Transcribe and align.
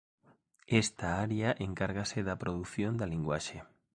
Esta 0.83 1.07
área 1.25 1.49
encárgase 1.67 2.19
da 2.27 2.39
produción 2.43 2.93
da 2.99 3.09
linguaxe. 3.13 3.57